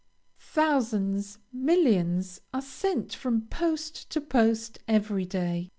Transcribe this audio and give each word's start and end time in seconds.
Thousands, 0.55 1.37
millions 1.53 2.41
are 2.55 2.61
sent 2.63 3.13
from 3.13 3.41
post 3.49 4.09
to 4.09 4.19
post 4.19 4.79
every 4.87 5.25
day. 5.25 5.69